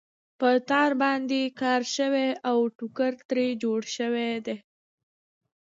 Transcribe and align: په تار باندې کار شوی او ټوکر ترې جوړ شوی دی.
په 0.39 0.49
تار 0.69 0.91
باندې 1.01 1.41
کار 1.61 1.81
شوی 1.95 2.29
او 2.49 2.57
ټوکر 2.77 3.13
ترې 3.29 3.47
جوړ 3.63 3.81
شوی 3.95 4.31
دی. 4.45 4.57